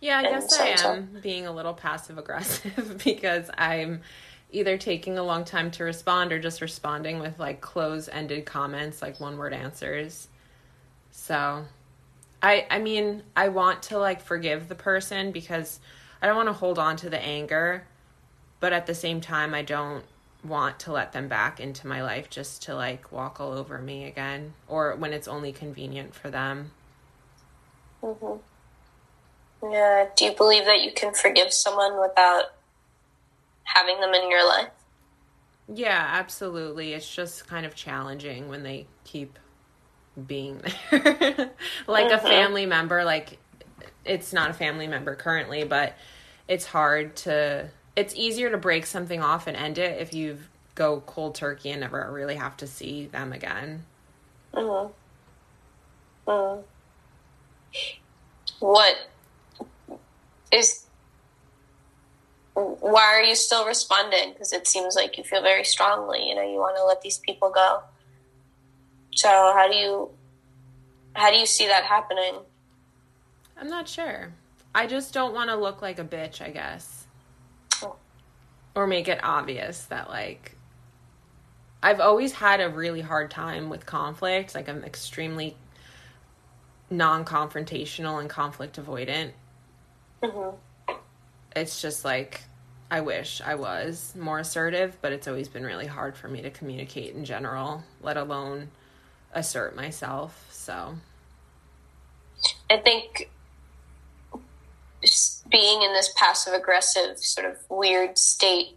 [0.00, 0.92] Yeah, I guess I so-and-so.
[0.92, 4.00] am being a little passive aggressive because I'm
[4.52, 9.02] either taking a long time to respond or just responding with like close ended comments,
[9.02, 10.28] like one word answers.
[11.10, 11.64] So
[12.42, 15.80] I I mean, I want to like forgive the person because
[16.22, 17.84] I don't want to hold on to the anger,
[18.60, 20.04] but at the same time I don't
[20.44, 24.04] want to let them back into my life just to like walk all over me
[24.04, 26.70] again or when it's only convenient for them.
[28.02, 29.70] Mm-hmm.
[29.70, 30.06] Yeah.
[30.16, 32.44] Do you believe that you can forgive someone without
[33.64, 34.70] having them in your life?
[35.72, 36.94] Yeah, absolutely.
[36.94, 39.38] It's just kind of challenging when they keep
[40.26, 41.50] being there.
[41.86, 42.26] like a mm-hmm.
[42.26, 43.38] family member, like
[44.04, 45.96] it's not a family member currently, but
[46.48, 47.68] it's hard to
[48.00, 50.38] it's easier to break something off and end it if you
[50.74, 53.84] go cold turkey and never really have to see them again.
[54.54, 54.88] Uh-huh.
[56.26, 56.56] Uh-huh.
[58.60, 58.96] What
[60.50, 60.86] is
[62.54, 64.32] why are you still responding?
[64.32, 66.26] Because it seems like you feel very strongly.
[66.26, 67.82] You know, you want to let these people go.
[69.14, 70.08] So how do you
[71.12, 72.36] how do you see that happening?
[73.58, 74.32] I'm not sure.
[74.74, 76.99] I just don't want to look like a bitch, I guess.
[78.74, 80.56] Or make it obvious that, like,
[81.82, 84.54] I've always had a really hard time with conflict.
[84.54, 85.56] Like, I'm extremely
[86.90, 89.32] non confrontational and conflict avoidant.
[90.22, 90.94] Mm-hmm.
[91.56, 92.42] It's just like,
[92.90, 96.50] I wish I was more assertive, but it's always been really hard for me to
[96.50, 98.70] communicate in general, let alone
[99.32, 100.48] assert myself.
[100.50, 100.96] So,
[102.68, 103.30] I think
[105.50, 108.76] being in this passive aggressive sort of weird state,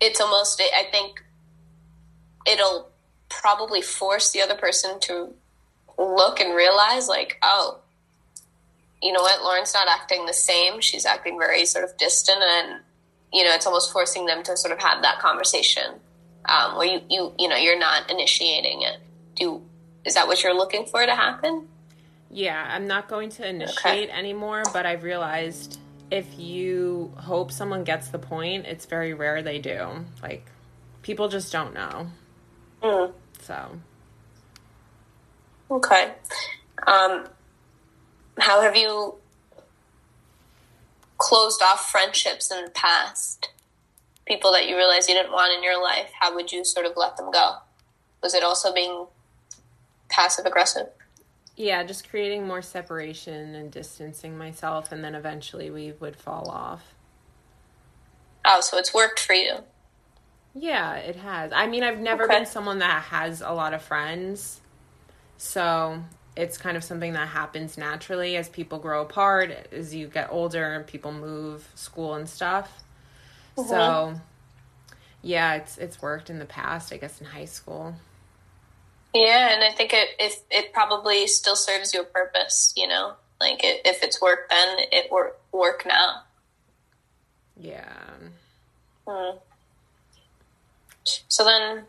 [0.00, 1.22] it's almost, I think
[2.46, 2.88] it'll
[3.28, 5.34] probably force the other person to
[5.98, 7.80] look and realize, like, oh,
[9.02, 10.80] you know what, Lauren's not acting the same.
[10.80, 12.80] She's acting very sort of distant, and,
[13.32, 15.94] you know, it's almost forcing them to sort of have that conversation
[16.46, 18.98] um, where you, you, you know, you're not initiating it.
[19.36, 19.62] Do,
[20.04, 21.68] is that what you're looking for to happen?
[22.30, 25.79] Yeah, I'm not going to initiate anymore, but I've realized
[26.10, 30.04] if you hope someone gets the point, it's very rare they do.
[30.22, 30.46] Like,
[31.02, 32.08] people just don't know.
[32.82, 33.12] Mm.
[33.40, 33.78] So,
[35.70, 36.12] Okay.
[36.86, 37.26] Um,
[38.38, 39.14] how have you
[41.18, 43.50] closed off friendships in the past?
[44.26, 46.92] People that you realized you didn't want in your life, how would you sort of
[46.96, 47.56] let them go?
[48.22, 49.06] Was it also being
[50.08, 50.88] passive aggressive?
[51.56, 56.94] Yeah, just creating more separation and distancing myself, and then eventually we would fall off.
[58.44, 59.58] Oh, so it's worked for you.
[60.54, 61.52] Yeah, it has.
[61.54, 62.38] I mean, I've never Okay.
[62.38, 64.60] been someone that has a lot of friends.
[65.38, 66.02] So
[66.36, 70.74] it's kind of something that happens naturally as people grow apart, as you get older,
[70.74, 72.82] and people move, school and stuff.
[73.56, 73.68] Mm-hmm.
[73.68, 74.20] So
[75.22, 76.92] yeah, it's it's worked in the past.
[76.92, 77.94] I guess in high school.
[79.12, 82.72] Yeah, and I think it if it probably still serves you a purpose.
[82.76, 86.22] You know, like it, if it's work then, it work work now.
[87.56, 87.92] Yeah.
[89.06, 89.38] Hmm.
[91.28, 91.84] So then,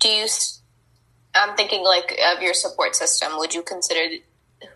[0.00, 0.26] do you?
[1.34, 3.38] I'm thinking like of your support system.
[3.38, 4.16] Would you consider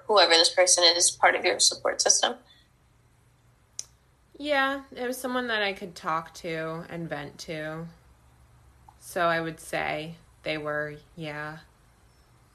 [0.06, 2.34] whoever this person is part of your support system?
[4.38, 7.86] Yeah, it was someone that I could talk to and vent to.
[9.16, 11.60] So I would say they were, yeah.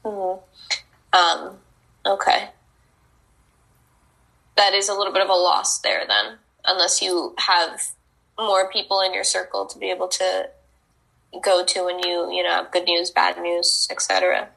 [0.04, 0.38] Mm-hmm.
[1.12, 1.56] Um,
[2.06, 2.50] okay.
[4.56, 7.82] That is a little bit of a loss there then, unless you have
[8.38, 10.50] more people in your circle to be able to
[11.42, 14.48] go to when you, you know, have good news, bad news, etc.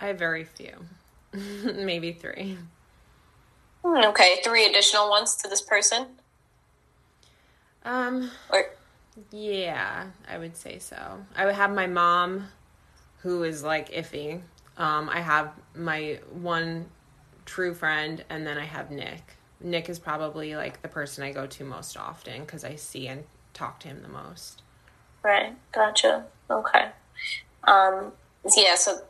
[0.00, 0.84] I have very few.
[1.32, 2.58] Maybe three.
[3.82, 6.08] Hmm, okay, three additional ones to this person?
[7.86, 8.66] Um, or
[9.30, 11.24] yeah, I would say so.
[11.36, 12.48] I would have my mom,
[13.18, 14.40] who is like iffy.
[14.76, 16.86] Um, I have my one
[17.44, 19.36] true friend, and then I have Nick.
[19.60, 23.24] Nick is probably like the person I go to most often because I see and
[23.54, 24.62] talk to him the most.
[25.22, 25.54] Right.
[25.72, 26.24] Gotcha.
[26.50, 26.88] Okay.
[27.64, 28.12] Um,
[28.56, 28.74] yeah.
[28.74, 29.02] So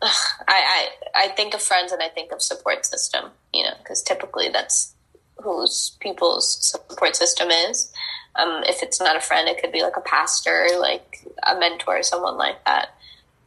[0.00, 0.10] ugh,
[0.48, 3.30] I, I I think of friends and I think of support system.
[3.52, 4.94] You know, because typically that's
[5.42, 7.92] whose people's support system is.
[8.36, 12.02] Um, if it's not a friend, it could be like a pastor, like a mentor,
[12.02, 12.94] someone like that.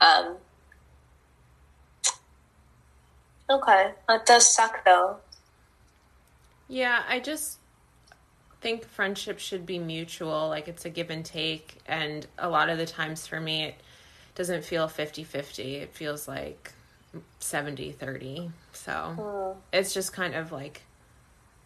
[0.02, 0.36] Um,
[3.50, 5.18] okay, that does suck though.
[6.68, 7.60] Yeah, I just
[8.62, 11.78] think friendship should be mutual, like it's a give and take.
[11.86, 13.76] And a lot of the times for me, it
[14.36, 15.76] doesn't feel 50 50.
[15.76, 16.72] It feels like
[17.40, 18.52] 70 30.
[18.72, 19.56] So mm.
[19.72, 20.82] it's just kind of like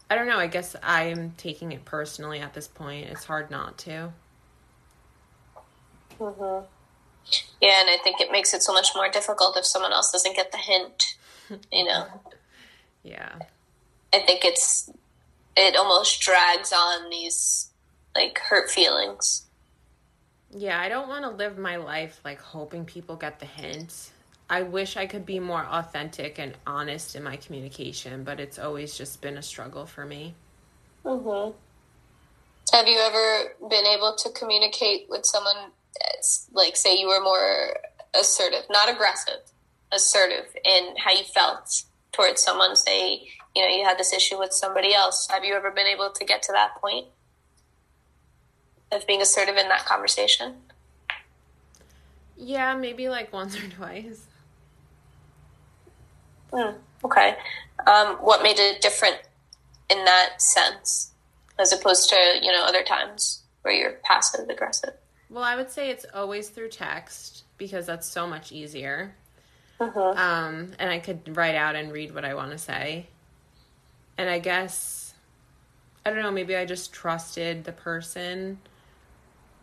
[0.09, 0.37] I don't know.
[0.37, 3.07] I guess I'm taking it personally at this point.
[3.07, 4.13] It's hard not to.
[6.19, 6.65] Mm-hmm.
[7.61, 10.35] Yeah, and I think it makes it so much more difficult if someone else doesn't
[10.35, 11.15] get the hint.
[11.71, 12.07] You know.
[13.03, 13.35] yeah.
[14.13, 14.89] I think it's
[15.55, 17.69] it almost drags on these
[18.15, 19.43] like hurt feelings.
[20.51, 24.11] Yeah, I don't want to live my life like hoping people get the hint.
[24.49, 28.97] I wish I could be more authentic and honest in my communication, but it's always
[28.97, 30.35] just been a struggle for me.
[31.03, 31.51] Mm-hmm.
[32.73, 35.71] Have you ever been able to communicate with someone,
[36.53, 37.77] like, say, you were more
[38.17, 39.39] assertive, not aggressive,
[39.91, 41.83] assertive in how you felt
[42.13, 42.75] towards someone?
[42.75, 45.27] Say, you know, you had this issue with somebody else.
[45.29, 47.07] Have you ever been able to get to that point
[48.91, 50.55] of being assertive in that conversation?
[52.37, 54.25] Yeah, maybe like once or twice.
[56.51, 57.35] Mm, okay.
[57.85, 59.17] Um, what made it different
[59.89, 61.11] in that sense,
[61.59, 64.93] as opposed to you know other times where you're passive aggressive?
[65.29, 69.15] Well, I would say it's always through text because that's so much easier.
[69.79, 70.17] Mm-hmm.
[70.17, 73.07] Um, and I could write out and read what I want to say.
[74.17, 75.13] And I guess
[76.07, 76.31] I don't know.
[76.31, 78.59] Maybe I just trusted the person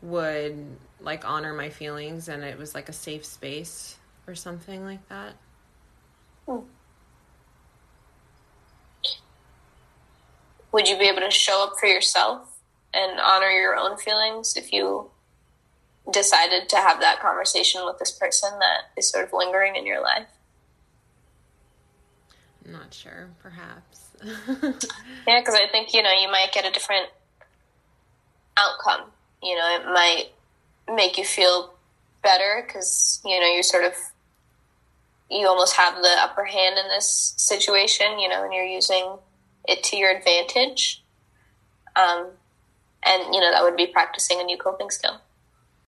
[0.02, 5.08] would like honor my feelings, and it was like a safe space or something like
[5.08, 5.34] that.
[6.46, 6.58] Hmm.
[10.72, 12.58] Would you be able to show up for yourself
[12.92, 15.10] and honor your own feelings if you
[16.12, 20.02] decided to have that conversation with this person that is sort of lingering in your
[20.02, 20.26] life?
[22.64, 24.10] I'm not sure, perhaps.
[25.26, 27.08] yeah, because I think, you know, you might get a different
[28.56, 29.10] outcome.
[29.42, 30.26] You know, it might
[30.94, 31.74] make you feel
[32.22, 33.92] better because, you know, you're sort of
[35.30, 39.16] you almost have the upper hand in this situation, you know, and you're using
[39.66, 41.02] it to your advantage.
[41.96, 42.28] Um,
[43.02, 45.20] and, you know, that would be practicing a new coping skill.